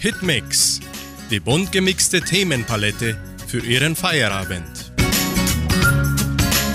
[0.00, 0.78] Hitmix,
[1.28, 4.92] die bunt gemixte Themenpalette für Ihren Feierabend.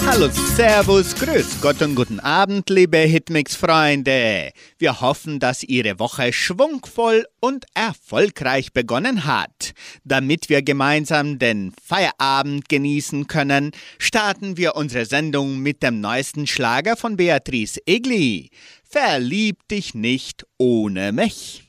[0.05, 0.27] Hallo,
[0.57, 4.51] Servus, Grüß Gott und guten Abend, liebe Hitmix-Freunde.
[4.77, 9.71] Wir hoffen, dass Ihre Woche schwungvoll und erfolgreich begonnen hat.
[10.03, 16.97] Damit wir gemeinsam den Feierabend genießen können, starten wir unsere Sendung mit dem neuesten Schlager
[16.97, 18.49] von Beatrice Egli.
[18.83, 21.62] Verlieb dich nicht ohne mich.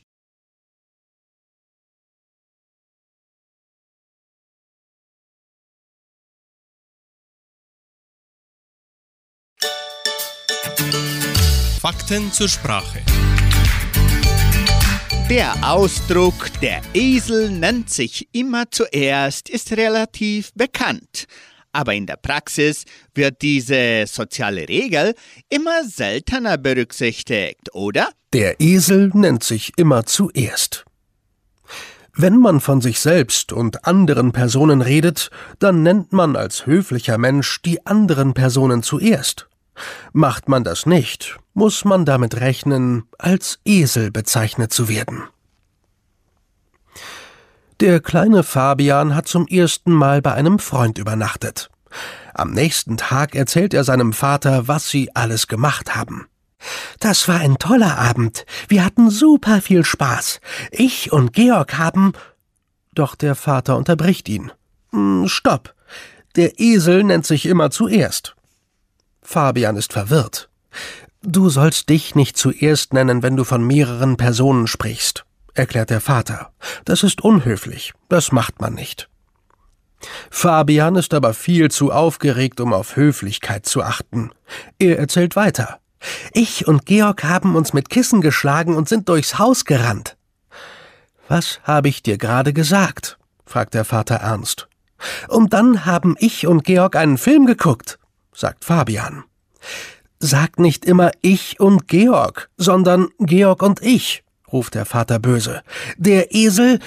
[11.85, 12.99] Fakten zur Sprache.
[15.29, 21.25] Der Ausdruck der Esel nennt sich immer zuerst ist relativ bekannt.
[21.73, 25.13] Aber in der Praxis wird diese soziale Regel
[25.47, 28.09] immer seltener berücksichtigt, oder?
[28.33, 30.85] Der Esel nennt sich immer zuerst.
[32.15, 37.61] Wenn man von sich selbst und anderen Personen redet, dann nennt man als höflicher Mensch
[37.61, 39.47] die anderen Personen zuerst.
[40.13, 45.23] Macht man das nicht, muss man damit rechnen, als Esel bezeichnet zu werden.
[47.81, 51.69] Der kleine Fabian hat zum ersten Mal bei einem Freund übernachtet.
[52.33, 56.27] Am nächsten Tag erzählt er seinem Vater, was sie alles gemacht haben.
[56.99, 58.45] Das war ein toller Abend.
[58.67, 60.39] Wir hatten super viel Spaß.
[60.71, 62.13] Ich und Georg haben.
[62.93, 64.51] Doch der Vater unterbricht ihn.
[64.91, 65.73] Hm, stopp.
[66.35, 68.35] Der Esel nennt sich immer zuerst.
[69.25, 70.49] Fabian ist verwirrt.
[71.23, 76.51] Du sollst dich nicht zuerst nennen, wenn du von mehreren Personen sprichst, erklärt der Vater.
[76.85, 79.09] Das ist unhöflich, das macht man nicht.
[80.29, 84.29] Fabian ist aber viel zu aufgeregt, um auf Höflichkeit zu achten.
[84.77, 85.79] Er erzählt weiter.
[86.31, 90.17] Ich und Georg haben uns mit Kissen geschlagen und sind durchs Haus gerannt.
[91.27, 93.17] Was habe ich dir gerade gesagt?
[93.43, 94.67] fragt der Vater ernst.
[95.27, 97.97] Und dann haben ich und Georg einen Film geguckt
[98.35, 99.23] sagt Fabian.
[100.19, 105.61] Sag nicht immer ich und Georg, sondern Georg und ich, ruft der Vater böse.
[105.97, 106.79] Der Esel.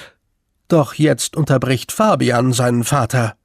[0.67, 3.35] Doch jetzt unterbricht Fabian seinen Vater.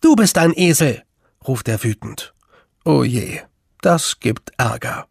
[0.00, 1.02] Du bist ein Esel,
[1.46, 2.34] ruft er wütend.
[2.84, 3.40] Oh je,
[3.82, 5.06] das gibt Ärger.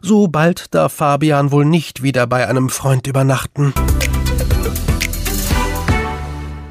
[0.00, 3.74] So bald darf Fabian wohl nicht wieder bei einem Freund übernachten.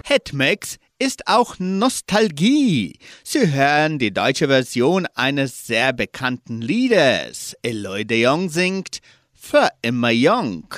[0.03, 2.97] Hetmax ist auch Nostalgie.
[3.23, 7.55] Sie hören die deutsche Version eines sehr bekannten Liedes.
[7.61, 8.99] Eloy de Jong singt
[9.33, 10.73] Für immer jung.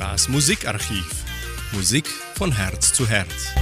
[0.00, 1.24] Das Musikarchiv.
[1.72, 3.61] Musik von Herz zu Herz.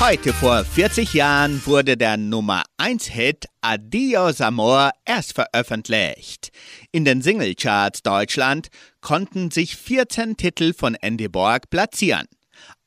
[0.00, 6.52] Heute vor 40 Jahren wurde der Nummer 1 Hit Adios Amor erst veröffentlicht.
[6.90, 8.68] In den Singlecharts Deutschland
[9.02, 12.26] konnten sich 14 Titel von Andy Borg platzieren.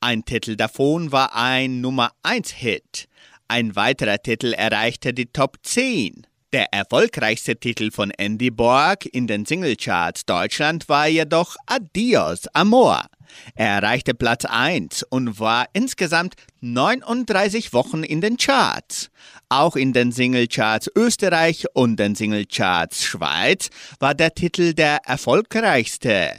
[0.00, 3.06] Ein Titel davon war ein Nummer 1 Hit.
[3.46, 6.26] Ein weiterer Titel erreichte die Top 10.
[6.52, 13.06] Der erfolgreichste Titel von Andy Borg in den Singlecharts Deutschland war jedoch Adios Amor.
[13.54, 19.10] Er erreichte Platz 1 und war insgesamt 39 Wochen in den Charts.
[19.48, 26.32] Auch in den Singlecharts Österreich und den Singlecharts Schweiz war der Titel der erfolgreichste.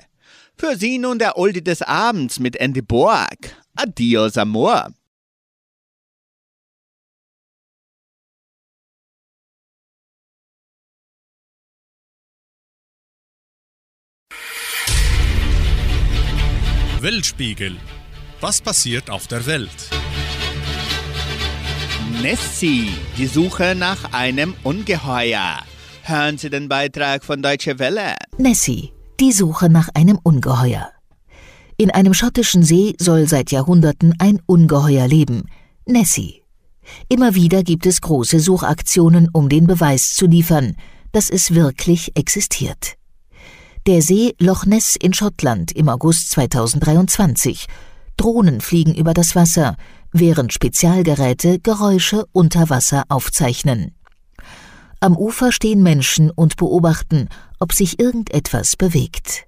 [0.57, 3.55] Für Sie nun der Oldie des Abends mit Andy Borg.
[3.75, 4.94] Adios Amor.
[17.05, 17.77] Weltspiegel.
[18.41, 19.91] Was passiert auf der Welt?
[22.23, 25.59] Nessie, die Suche nach einem Ungeheuer.
[26.01, 28.15] Hören Sie den Beitrag von Deutsche Welle.
[28.39, 30.89] Nessie, die Suche nach einem Ungeheuer.
[31.77, 35.43] In einem schottischen See soll seit Jahrhunderten ein Ungeheuer leben,
[35.85, 36.41] Nessie.
[37.07, 40.75] Immer wieder gibt es große Suchaktionen, um den Beweis zu liefern,
[41.11, 42.97] dass es wirklich existiert.
[43.87, 47.67] Der See Loch Ness in Schottland im August 2023.
[48.17, 49.75] Drohnen fliegen über das Wasser,
[50.11, 53.93] während Spezialgeräte Geräusche unter Wasser aufzeichnen.
[55.01, 57.29] Am Ufer stehen Menschen und beobachten,
[57.59, 59.45] ob sich irgendetwas bewegt.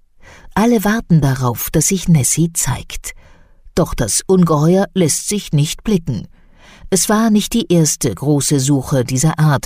[0.53, 3.13] Alle warten darauf, dass sich Nessie zeigt.
[3.73, 6.27] Doch das Ungeheuer lässt sich nicht blicken.
[6.91, 9.65] Es war nicht die erste große Suche dieser Art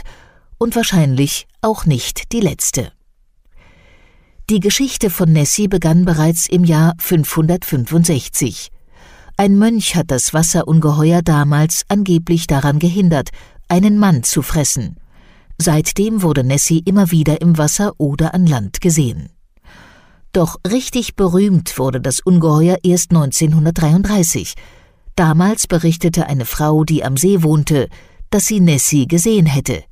[0.57, 2.93] und wahrscheinlich auch nicht die letzte.
[4.51, 8.67] Die Geschichte von Nessie begann bereits im Jahr 565.
[9.37, 13.29] Ein Mönch hat das Wasserungeheuer damals angeblich daran gehindert,
[13.69, 14.97] einen Mann zu fressen.
[15.57, 19.29] Seitdem wurde Nessie immer wieder im Wasser oder an Land gesehen.
[20.33, 24.55] Doch richtig berühmt wurde das Ungeheuer erst 1933.
[25.15, 27.87] Damals berichtete eine Frau, die am See wohnte,
[28.31, 29.85] dass sie Nessie gesehen hätte.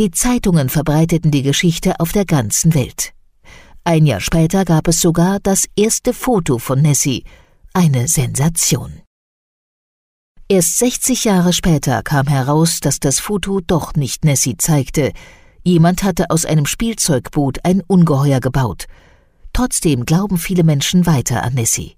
[0.00, 3.12] Die Zeitungen verbreiteten die Geschichte auf der ganzen Welt.
[3.88, 7.24] Ein Jahr später gab es sogar das erste Foto von Nessie,
[7.72, 9.00] eine Sensation.
[10.46, 15.12] Erst 60 Jahre später kam heraus, dass das Foto doch nicht Nessie zeigte.
[15.64, 18.88] Jemand hatte aus einem Spielzeugboot ein Ungeheuer gebaut.
[19.54, 21.96] Trotzdem glauben viele Menschen weiter an Nessie.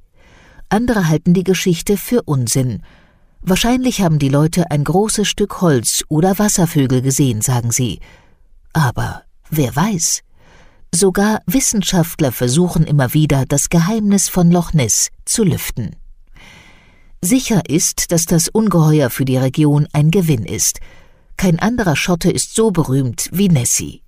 [0.68, 2.84] Andere halten die Geschichte für Unsinn.
[3.40, 7.98] Wahrscheinlich haben die Leute ein großes Stück Holz oder Wasservögel gesehen, sagen sie.
[8.72, 10.22] Aber wer weiß?
[10.92, 15.94] Sogar Wissenschaftler versuchen immer wieder, das Geheimnis von Loch Ness zu lüften.
[17.22, 20.80] Sicher ist, dass das Ungeheuer für die Region ein Gewinn ist.
[21.36, 24.02] Kein anderer Schotte ist so berühmt wie Nessie.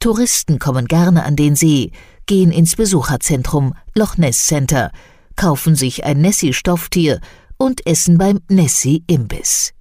[0.00, 1.92] Touristen kommen gerne an den See,
[2.26, 4.90] gehen ins Besucherzentrum Loch Ness Center,
[5.36, 7.20] kaufen sich ein Nessie-Stofftier
[7.58, 9.72] und essen beim Nessie-Imbiss.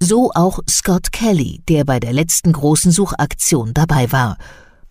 [0.00, 4.38] So auch Scott Kelly, der bei der letzten großen Suchaktion dabei war.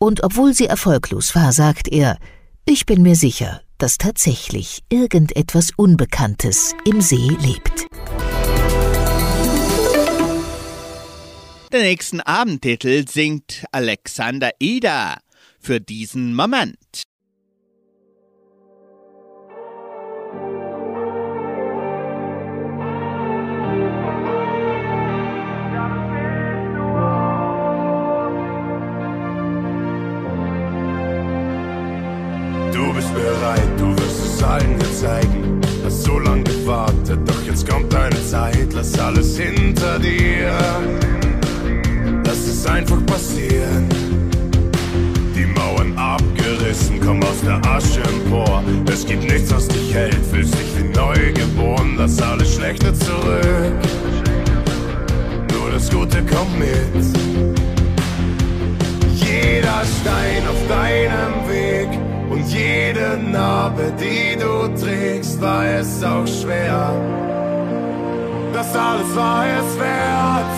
[0.04, 2.18] Und obwohl sie erfolglos war, sagt er,
[2.66, 7.88] ich bin mir sicher, dass tatsächlich irgendetwas Unbekanntes im See lebt.
[11.72, 15.22] Den nächsten Abendtitel singt Alexander Ida
[15.58, 17.04] für diesen Moment.
[35.04, 35.60] Zeigen.
[35.84, 38.72] Hast so lange gewartet, doch jetzt kommt deine Zeit.
[38.74, 40.54] Lass alles hinter dir.
[42.26, 43.88] Lass es einfach passieren.
[45.36, 48.64] Die Mauern abgerissen, komm aus der Asche empor.
[48.92, 51.96] Es gibt nichts, was dich hält, fühlst dich wie neu geboren.
[51.98, 53.74] Lass alles Schlechte zurück.
[55.52, 57.06] Nur das Gute kommt mit.
[59.16, 62.13] Jeder Stein auf deinem Weg
[62.48, 66.92] jede Narbe, die du trägst, war es auch schwer.
[68.54, 70.56] Das alles war es wert.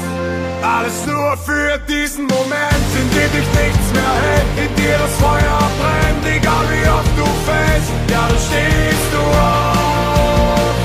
[0.62, 5.60] Alles nur für diesen Moment, in dem dich nichts mehr hält, in dir das Feuer
[5.80, 7.92] brennt, egal wie oft du fällst.
[8.10, 10.76] Ja, du stehst du auf,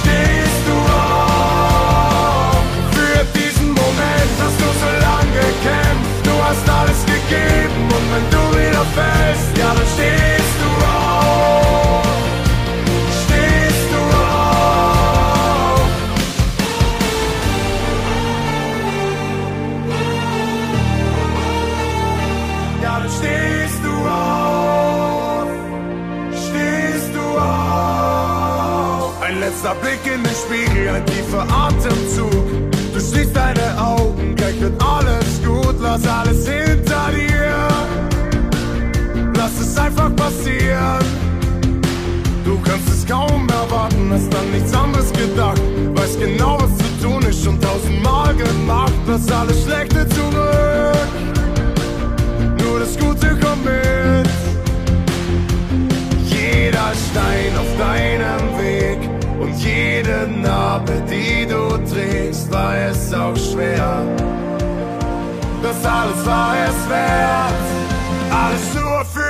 [0.00, 2.62] stehst du auf.
[2.96, 7.67] Für diesen Moment hast du so lange gekämpft, du hast alles gegeben
[8.78, 12.06] wieder fällst, ja dann stehst du auf,
[13.24, 15.88] stehst du auf.
[22.82, 25.48] Ja dann stehst du auf,
[26.32, 29.22] stehst du auf.
[29.22, 32.46] Ein letzter Blick in den Spiegel, ein tiefer Atemzug.
[32.94, 37.27] Du schließt deine Augen, gleich wird alles gut, lass alles hinter dir.
[39.88, 41.02] Einfach passieren.
[42.44, 45.62] Du kannst es kaum erwarten, hast an nichts anderes gedacht.
[45.94, 48.92] Weiß genau, was zu tun ist, schon tausendmal gemacht.
[49.06, 51.08] Lass alles Schlechte zurück.
[52.62, 54.28] Nur das Gute kommt mit.
[56.26, 59.08] Jeder Stein auf deinem Weg
[59.40, 64.04] und jede Narbe, die du trägst, war es auch schwer.
[65.62, 67.88] Das alles war es wert.
[68.30, 69.27] Alles nur für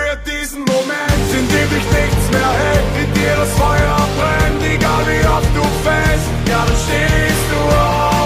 [1.30, 6.28] Dem dich nichts mehr hält, in dir das Feuer brennt, egal wie oft du fällst.
[6.49, 8.17] Ja, dann stehst du auf,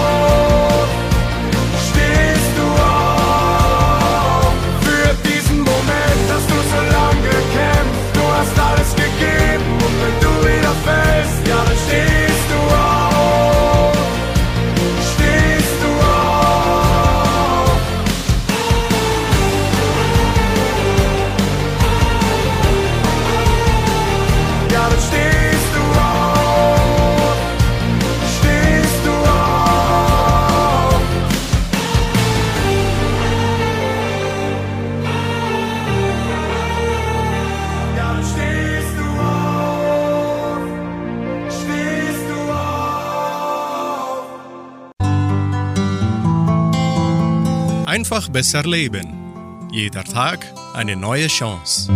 [48.33, 49.69] besser leben.
[49.71, 50.39] Jeder Tag
[50.73, 51.95] eine neue Chance.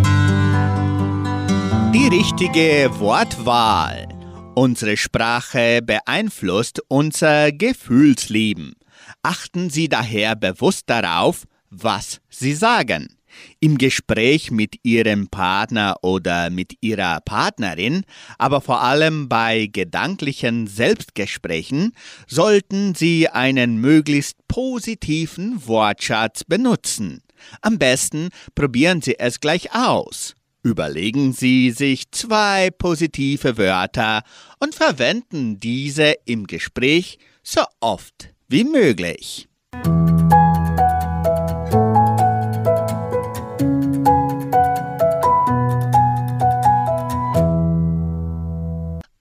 [1.94, 4.08] Die richtige Wortwahl.
[4.54, 8.76] Unsere Sprache beeinflusst unser Gefühlsleben.
[9.24, 13.17] Achten Sie daher bewusst darauf, was Sie sagen.
[13.60, 18.04] Im Gespräch mit Ihrem Partner oder mit Ihrer Partnerin,
[18.38, 21.94] aber vor allem bei gedanklichen Selbstgesprächen,
[22.28, 27.22] sollten Sie einen möglichst positiven Wortschatz benutzen.
[27.62, 30.36] Am besten probieren Sie es gleich aus.
[30.64, 34.24] Überlegen Sie sich zwei positive Wörter
[34.60, 39.47] und verwenden diese im Gespräch so oft wie möglich.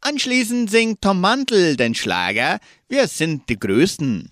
[0.08, 4.30] Anschließend singt Tom Mantel den Schlager Wir sind die Größten.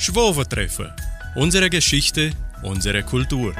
[0.00, 0.96] Schwovertreffer.
[1.36, 2.32] Unsere Geschichte,
[2.64, 3.54] unsere Kultur.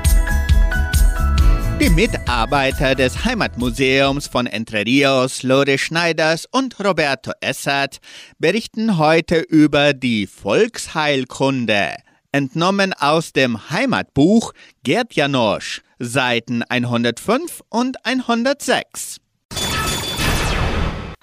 [1.82, 7.98] Die Mitarbeiter des Heimatmuseums von Entre Rios, Lore Schneiders und Roberto Essert
[8.38, 11.96] berichten heute über die Volksheilkunde,
[12.30, 14.52] entnommen aus dem Heimatbuch
[14.84, 19.16] Gerd Janosch, Seiten 105 und 106.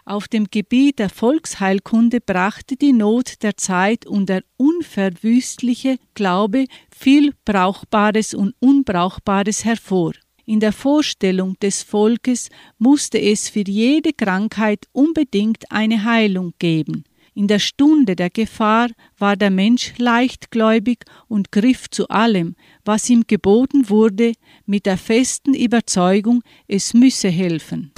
[0.03, 7.33] Auf dem Gebiet der Volksheilkunde brachte die Not der Zeit und der unverwüstliche Glaube viel
[7.45, 10.11] Brauchbares und Unbrauchbares hervor.
[10.49, 17.03] In der Vorstellung des Volkes musste es für jede Krankheit unbedingt eine Heilung geben.
[17.35, 18.89] In der Stunde der Gefahr
[19.19, 24.33] war der Mensch leichtgläubig und griff zu allem, was ihm geboten wurde,
[24.65, 27.91] mit der festen Überzeugung, es müsse helfen.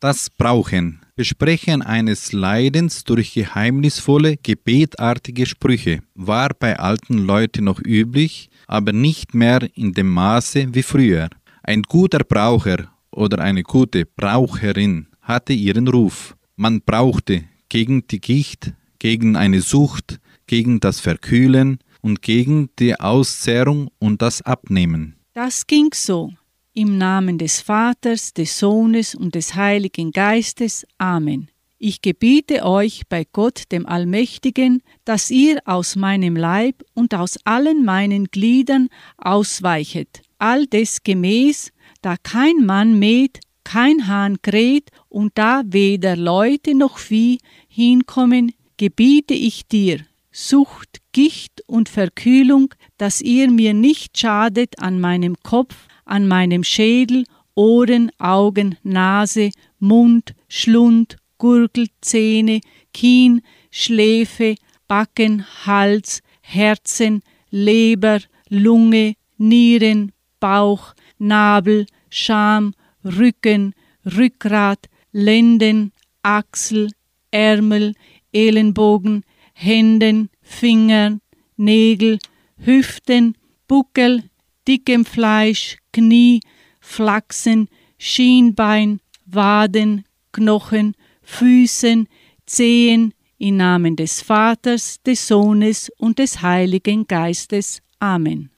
[0.00, 8.50] Das Brauchen, Besprechen eines Leidens durch geheimnisvolle, gebetartige Sprüche war bei alten Leuten noch üblich,
[8.66, 11.28] aber nicht mehr in dem Maße wie früher.
[11.62, 16.34] Ein guter Braucher oder eine gute Braucherin hatte ihren Ruf.
[16.56, 20.18] Man brauchte gegen die Gicht, gegen eine Sucht,
[20.48, 25.14] gegen das Verkühlen und gegen die Auszehrung und das Abnehmen.
[25.32, 26.32] Das ging so.
[26.76, 30.84] Im Namen des Vaters, des Sohnes und des Heiligen Geistes.
[30.98, 31.48] Amen.
[31.78, 37.84] Ich gebiete euch bei Gott dem Allmächtigen, dass ihr aus meinem Leib und aus allen
[37.84, 38.88] meinen Gliedern
[39.18, 41.70] ausweichet, all des gemäß,
[42.02, 47.38] da kein Mann mäht, kein Hahn kräht und da weder Leute noch Vieh
[47.68, 50.00] hinkommen, gebiete ich dir,
[50.32, 57.24] Sucht, Gicht und Verkühlung, dass ihr mir nicht schadet an meinem Kopf, an meinem Schädel,
[57.54, 62.60] Ohren, Augen, Nase, Mund, Schlund, Gurgel, Zähne,
[62.92, 64.56] Kien, Schläfe,
[64.88, 75.92] Backen, Hals, Herzen, Leber, Lunge, Nieren, Bauch, Nabel, Scham, Rücken, Rückgrat, Lenden,
[76.22, 76.90] Achsel,
[77.30, 77.94] Ärmel,
[78.32, 81.20] Ellenbogen, Händen, Fingern,
[81.56, 82.18] Nägel,
[82.56, 83.36] Hüften,
[83.68, 84.24] Buckel,
[84.66, 86.40] dickem Fleisch, Knie,
[86.80, 92.08] Flachsen, Schienbein, Waden, Knochen, Füßen,
[92.44, 97.80] Zehen, im Namen des Vaters, des Sohnes und des Heiligen Geistes.
[98.00, 98.50] Amen.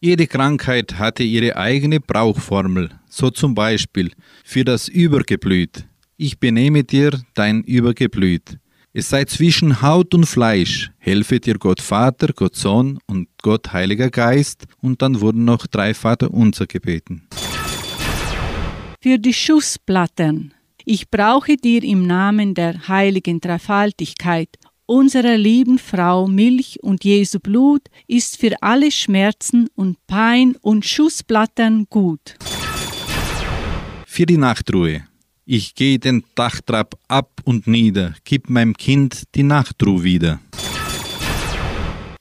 [0.00, 4.10] Jede Krankheit hatte ihre eigene Brauchformel, so zum Beispiel
[4.44, 5.86] für das Übergeblüt.
[6.16, 8.58] Ich benehme dir dein Übergeblüt.
[8.96, 14.08] Es sei zwischen Haut und Fleisch, helfe dir Gott Vater, Gott Sohn und Gott Heiliger
[14.08, 17.26] Geist, und dann wurden noch drei Vater unser gebeten.
[19.02, 20.54] Für die Schussplattern.
[20.84, 24.50] Ich brauche dir im Namen der heiligen Dreifaltigkeit,
[24.86, 31.86] unserer lieben Frau Milch und Jesu Blut ist für alle Schmerzen und Pein und Schussplattern
[31.90, 32.36] gut.
[34.06, 35.02] Für die Nachtruhe.
[35.46, 40.40] Ich gehe den Dachtrab ab und nieder, gib meinem Kind die Nachtruhe wieder.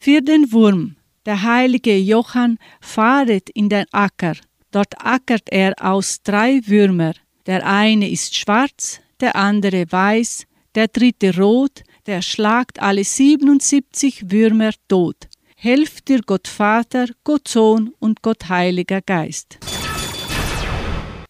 [0.01, 0.97] Für den Wurm.
[1.25, 4.35] Der heilige Johann fahret in den Acker.
[4.71, 7.13] Dort ackert er aus drei Würmer.
[7.45, 14.71] Der eine ist schwarz, der andere weiß, der dritte rot, der schlagt alle 77 Würmer
[14.89, 15.29] tot.
[15.55, 19.59] Helft dir Gott Vater, Gott Sohn und Gott Heiliger Geist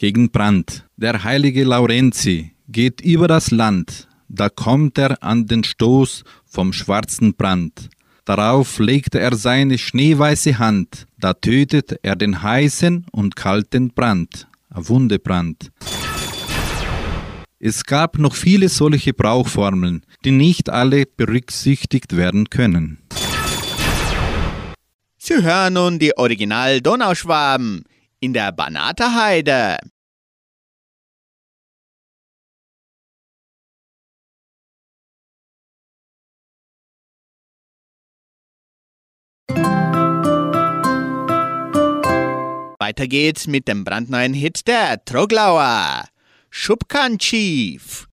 [0.03, 0.85] gegen Brand.
[1.03, 7.35] Der heilige Laurenzi geht über das Land, da kommt er an den Stoß vom schwarzen
[7.35, 7.89] Brand.
[8.23, 15.73] Darauf legt er seine schneeweiße Hand, da tötet er den heißen und kalten Brand, Wundebrand.
[17.59, 22.99] Es gab noch viele solche Brauchformeln, die nicht alle berücksichtigt werden können.
[25.17, 27.83] Sie hören nun die Original Donauschwaben
[28.21, 29.79] in der Banaterheide.
[42.79, 46.03] Weiter geht's mit dem brandneuen Hit der Troglauer.
[46.49, 48.07] Schubkan Chief.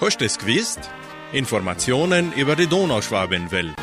[0.00, 0.90] Hast du es gewusst?
[1.32, 3.74] Informationen über die Donauschwabenwelle.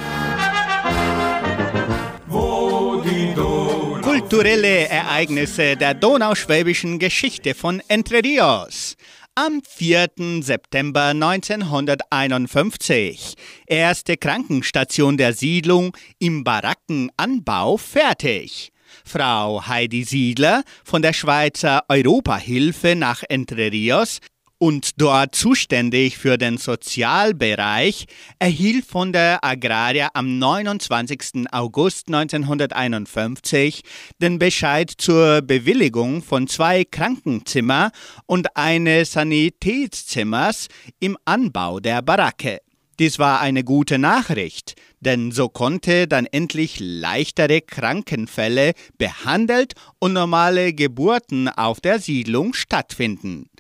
[4.32, 8.96] Kulturelle Ereignisse der donauschwäbischen Geschichte von Entre Rios.
[9.36, 10.08] Am 4.
[10.40, 13.36] September 1951.
[13.68, 18.72] Erste Krankenstation der Siedlung im Barackenanbau fertig.
[19.04, 24.20] Frau Heidi Siedler von der Schweizer Europahilfe nach Entre Rios
[24.62, 28.06] und dort zuständig für den Sozialbereich,
[28.38, 31.48] erhielt von der Agraria am 29.
[31.52, 33.82] August 1951
[34.22, 37.92] den Bescheid zur Bewilligung von zwei Krankenzimmer
[38.28, 40.68] und eines Sanitätszimmers
[41.00, 42.62] im Anbau der Baracke.
[43.00, 50.76] Dies war eine gute Nachricht, denn so konnte dann endlich leichtere Krankenfälle behandelt und normale
[50.76, 53.51] Geburten auf der Siedlung stattfinden.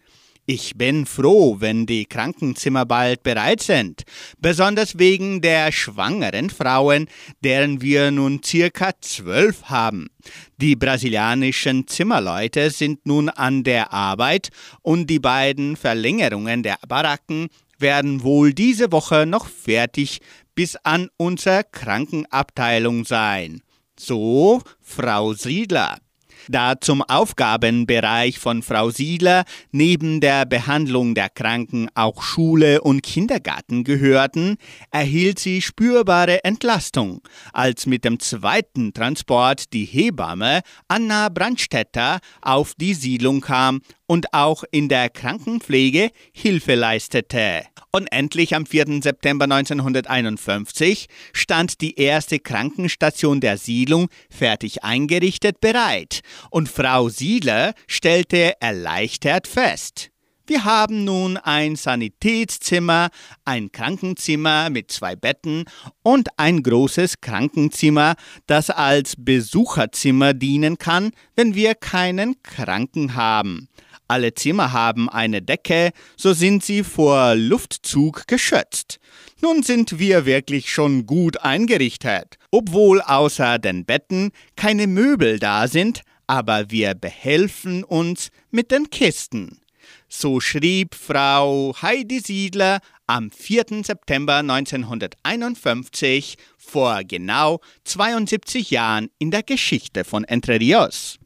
[0.48, 4.04] Ich bin froh, wenn die Krankenzimmer bald bereit sind,
[4.40, 7.08] besonders wegen der schwangeren Frauen,
[7.44, 10.10] deren wir nun circa zwölf haben.
[10.58, 14.50] Die brasilianischen Zimmerleute sind nun an der Arbeit
[14.82, 20.22] und die beiden Verlängerungen der Baracken werden wohl diese Woche noch fertig
[20.56, 23.62] bis an unserer Krankenabteilung sein.
[23.98, 26.00] So, Frau Siedler.
[26.48, 33.84] Da zum Aufgabenbereich von Frau Siedler neben der Behandlung der Kranken auch Schule und Kindergarten
[33.84, 34.58] gehörten,
[34.92, 37.22] erhielt sie spürbare Entlastung,
[37.54, 44.66] als mit dem zweiten Transport die Hebamme Anna Brandstetter auf die Siedlung kam und auch
[44.72, 47.64] in der Krankenpflege Hilfe leistete.
[47.94, 49.02] Und endlich am 4.
[49.02, 56.20] September 1951 stand die erste Krankenstation der Siedlung fertig eingerichtet bereit
[56.50, 60.10] und Frau Siedler stellte erleichtert fest.
[60.46, 63.12] Wir haben nun ein Sanitätszimmer,
[63.46, 65.64] ein Krankenzimmer mit zwei Betten
[66.04, 68.16] und ein großes Krankenzimmer,
[68.48, 73.70] das als Besucherzimmer dienen kann, wenn wir keinen Kranken haben.
[74.12, 79.00] Alle Zimmer haben eine Decke, so sind sie vor Luftzug geschützt.
[79.42, 86.02] Nun sind wir wirklich schon gut eingerichtet, obwohl außer den Betten keine Möbel da sind,
[86.28, 89.62] aber wir behelfen uns mit den Kisten.
[90.10, 93.82] So schrieb Frau Heidi Siedler am 4.
[93.86, 101.18] September 1951 vor genau 72 Jahren in der Geschichte von Entre Rios.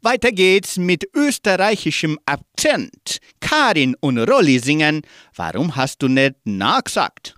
[0.00, 3.18] Weiter geht's mit österreichischem Akzent.
[3.40, 5.02] Karin und Rolli singen.
[5.34, 7.34] Warum hast du nicht nachgesagt?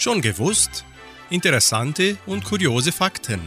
[0.00, 0.84] Schon gewusst?
[1.30, 3.40] Interessante und kuriose Fakten.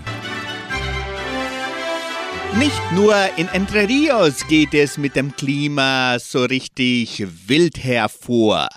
[2.59, 8.67] Nicht nur in Entre Rios geht es mit dem Klima so richtig wild hervor.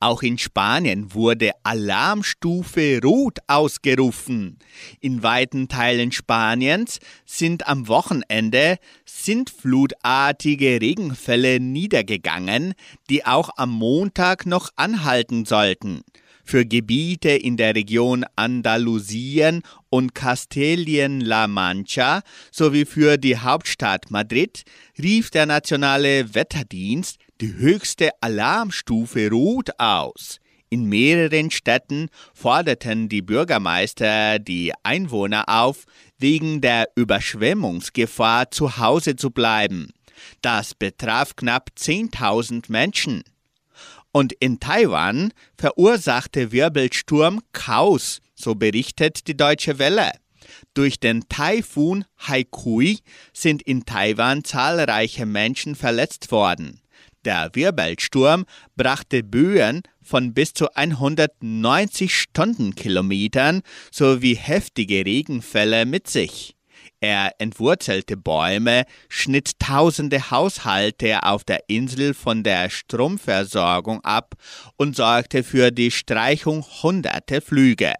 [0.00, 4.58] Auch in Spanien wurde Alarmstufe Rot ausgerufen.
[4.98, 12.74] In weiten Teilen Spaniens sind am Wochenende sintflutartige Regenfälle niedergegangen,
[13.10, 16.02] die auch am Montag noch anhalten sollten.
[16.50, 24.64] Für Gebiete in der Region Andalusien und Kastilien-La Mancha sowie für die Hauptstadt Madrid
[25.00, 30.40] rief der nationale Wetterdienst die höchste Alarmstufe Rot aus.
[30.70, 35.84] In mehreren Städten forderten die Bürgermeister die Einwohner auf,
[36.18, 39.92] wegen der Überschwemmungsgefahr zu Hause zu bleiben.
[40.42, 43.22] Das betraf knapp 10.000 Menschen.
[44.12, 50.10] Und in Taiwan verursachte Wirbelsturm Chaos, so berichtet die Deutsche Welle.
[50.74, 52.98] Durch den Taifun Haikui
[53.32, 56.80] sind in Taiwan zahlreiche Menschen verletzt worden.
[57.24, 58.46] Der Wirbelsturm
[58.76, 66.56] brachte Böen von bis zu 190 Stundenkilometern sowie heftige Regenfälle mit sich.
[67.00, 74.34] Er entwurzelte Bäume, schnitt tausende Haushalte auf der Insel von der Stromversorgung ab
[74.76, 77.94] und sorgte für die Streichung hunderter Flüge.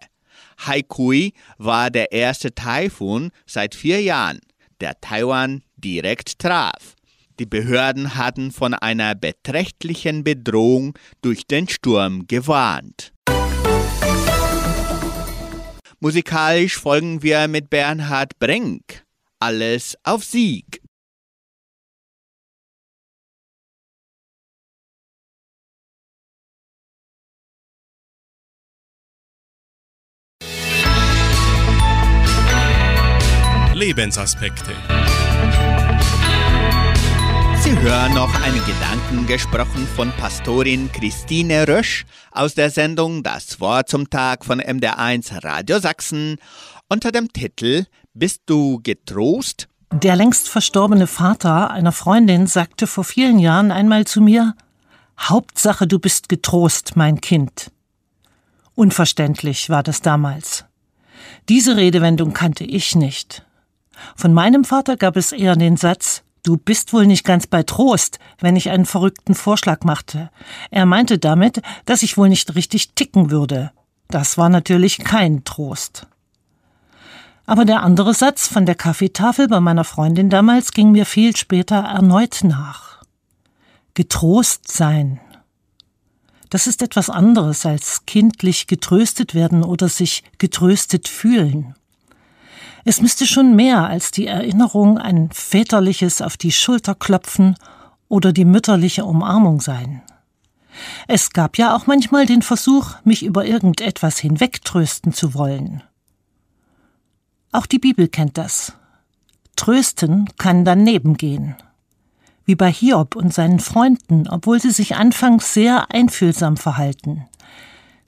[0.59, 4.39] Haikui war der erste Taifun seit vier Jahren,
[4.81, 6.95] der Taiwan direkt traf.
[7.39, 13.13] Die Behörden hatten von einer beträchtlichen Bedrohung durch den Sturm gewarnt.
[16.03, 19.05] Musikalisch folgen wir mit Bernhard Brink.
[19.39, 20.81] Alles auf Sieg.
[33.75, 34.75] Lebensaspekte.
[37.61, 43.87] Sie hören noch einen Gedanken gesprochen von Pastorin Christine Rösch aus der Sendung Das Wort
[43.87, 46.37] zum Tag von MDR1 Radio Sachsen
[46.89, 49.67] unter dem Titel Bist du getrost?
[49.91, 54.55] Der längst verstorbene Vater einer Freundin sagte vor vielen Jahren einmal zu mir
[55.19, 57.69] Hauptsache du bist getrost, mein Kind.
[58.73, 60.65] Unverständlich war das damals.
[61.47, 63.45] Diese Redewendung kannte ich nicht.
[64.15, 68.17] Von meinem Vater gab es eher den Satz Du bist wohl nicht ganz bei Trost,
[68.39, 70.31] wenn ich einen verrückten Vorschlag machte.
[70.71, 73.71] Er meinte damit, dass ich wohl nicht richtig ticken würde.
[74.07, 76.07] Das war natürlich kein Trost.
[77.45, 81.77] Aber der andere Satz von der Kaffeetafel bei meiner Freundin damals ging mir viel später
[81.77, 83.03] erneut nach.
[83.93, 85.19] Getrost sein.
[86.49, 91.75] Das ist etwas anderes als kindlich getröstet werden oder sich getröstet fühlen.
[92.83, 97.55] Es müsste schon mehr als die Erinnerung an väterliches auf die Schulter klopfen
[98.07, 100.01] oder die mütterliche Umarmung sein.
[101.07, 105.83] Es gab ja auch manchmal den Versuch, mich über irgendetwas hinwegtrösten zu wollen.
[107.51, 108.73] Auch die Bibel kennt das.
[109.55, 111.55] Trösten kann daneben gehen.
[112.45, 117.27] Wie bei Hiob und seinen Freunden, obwohl sie sich anfangs sehr einfühlsam verhalten.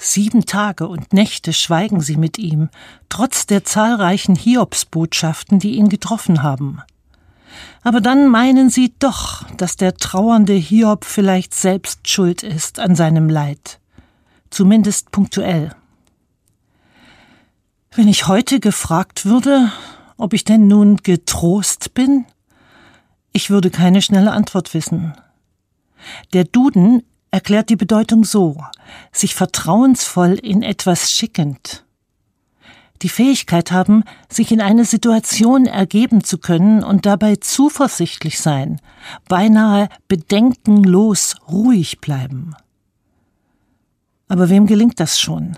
[0.06, 2.68] Sieben Tage und Nächte schweigen sie mit ihm,
[3.08, 6.82] trotz der zahlreichen Hiobsbotschaften, die ihn getroffen haben.
[7.84, 13.30] Aber dann meinen sie doch, dass der trauernde Hiob vielleicht selbst schuld ist an seinem
[13.30, 13.80] Leid,
[14.50, 15.74] zumindest punktuell.
[17.96, 19.72] Wenn ich heute gefragt würde,
[20.18, 22.26] ob ich denn nun getrost bin,
[23.32, 25.14] ich würde keine schnelle Antwort wissen.
[26.34, 28.64] Der Duden erklärt die Bedeutung so,
[29.12, 31.84] sich vertrauensvoll in etwas schickend.
[33.02, 38.80] Die Fähigkeit haben, sich in eine Situation ergeben zu können und dabei zuversichtlich sein,
[39.28, 42.56] beinahe bedenkenlos ruhig bleiben.
[44.28, 45.58] Aber wem gelingt das schon?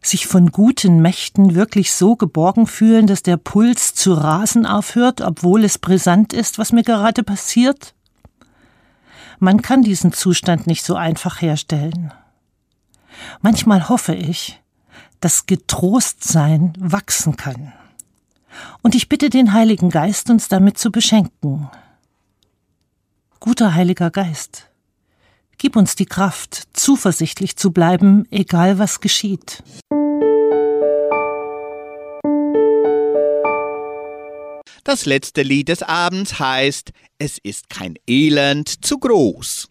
[0.00, 5.64] Sich von guten Mächten wirklich so geborgen fühlen, dass der Puls zu rasen aufhört, obwohl
[5.64, 7.94] es brisant ist, was mir gerade passiert?
[9.38, 12.12] Man kann diesen Zustand nicht so einfach herstellen.
[13.40, 14.60] Manchmal hoffe ich,
[15.20, 17.72] dass Getrostsein wachsen kann.
[18.82, 21.68] Und ich bitte den Heiligen Geist, uns damit zu beschenken.
[23.40, 24.70] Guter Heiliger Geist,
[25.58, 29.62] gib uns die Kraft, zuversichtlich zu bleiben, egal was geschieht.
[34.86, 39.68] Das letzte Lied des Abends heißt Es ist kein Elend zu groß.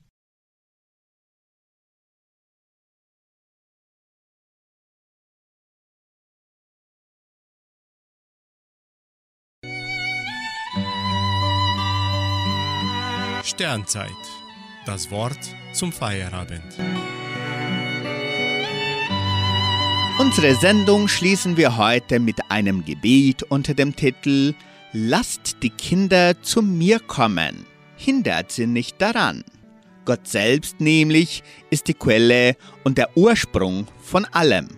[13.45, 14.11] Sternzeit.
[14.85, 15.39] Das Wort
[15.71, 16.61] zum Feierabend.
[20.19, 24.53] Unsere Sendung schließen wir heute mit einem Gebet unter dem Titel
[24.97, 27.65] Lasst die Kinder zu mir kommen,
[27.97, 29.43] hindert sie nicht daran.
[30.05, 32.55] Gott selbst nämlich ist die Quelle
[32.85, 34.69] und der Ursprung von allem.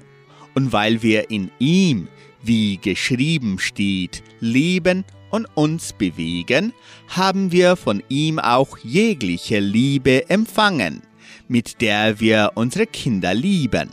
[0.55, 2.07] Und weil wir in ihm,
[2.41, 6.73] wie geschrieben steht, leben und uns bewegen,
[7.09, 11.03] haben wir von ihm auch jegliche Liebe empfangen,
[11.47, 13.91] mit der wir unsere Kinder lieben.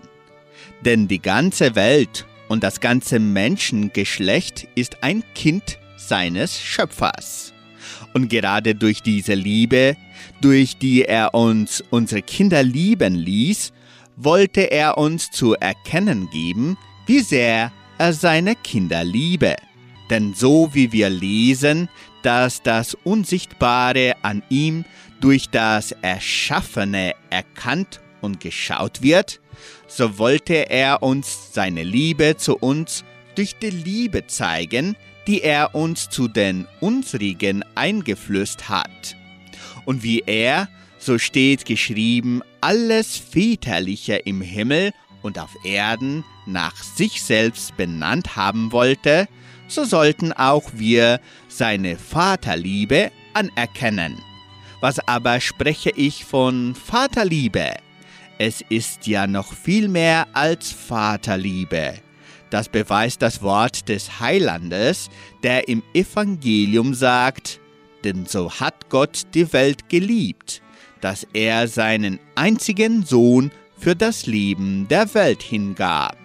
[0.87, 7.53] Denn die ganze Welt und das ganze Menschengeschlecht ist ein Kind seines Schöpfers.
[8.13, 9.97] Und gerade durch diese Liebe,
[10.41, 13.73] durch die er uns unsere Kinder lieben ließ,
[14.17, 19.57] wollte er uns zu erkennen geben, wie sehr er seine Kinder liebe.
[20.11, 21.89] Denn so wie wir lesen,
[22.23, 24.85] dass das Unsichtbare an ihm
[25.21, 29.41] durch das Erschaffene erkannt und geschaut wird,
[29.87, 33.05] so wollte er uns seine Liebe zu uns
[33.35, 39.17] durch die Liebe zeigen, die er uns zu den unsrigen eingeflößt hat.
[39.85, 47.23] Und wie er, so steht geschrieben, alles Väterliche im Himmel und auf Erden nach sich
[47.23, 49.29] selbst benannt haben wollte,
[49.69, 54.19] so sollten auch wir seine Vaterliebe anerkennen.
[54.81, 57.75] Was aber spreche ich von Vaterliebe?
[58.39, 62.04] Es ist ja noch viel mehr als Vaterliebe.
[62.51, 65.11] Das beweist das Wort des Heilandes,
[65.43, 67.61] der im Evangelium sagt,
[68.05, 70.63] denn so hat Gott die Welt geliebt,
[71.01, 76.17] dass er seinen einzigen Sohn für das Leben der Welt hingab.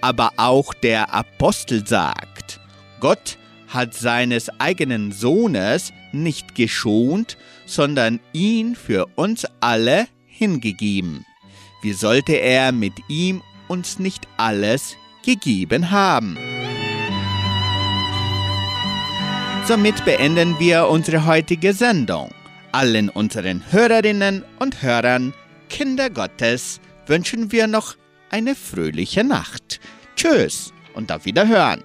[0.00, 2.60] Aber auch der Apostel sagt,
[3.00, 3.38] Gott
[3.68, 7.36] hat seines eigenen Sohnes nicht geschont,
[7.66, 11.24] sondern ihn für uns alle hingegeben.
[11.82, 16.38] Wie sollte er mit ihm uns nicht alles gegeben haben?
[19.66, 22.30] Somit beenden wir unsere heutige Sendung.
[22.72, 25.32] Allen unseren Hörerinnen und Hörern,
[25.70, 27.94] Kinder Gottes, wünschen wir noch
[28.30, 29.80] eine fröhliche Nacht.
[30.16, 31.82] Tschüss und auf Wiederhören.